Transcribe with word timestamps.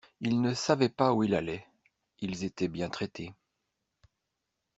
Il 0.19 0.41
ne 0.41 0.55
savait 0.55 0.89
pas 0.89 1.13
où 1.13 1.21
il 1.23 1.35
allait. 1.35 1.63
Ils 2.21 2.43
étaient 2.43 2.67
bien 2.67 2.89
traités 2.89 3.35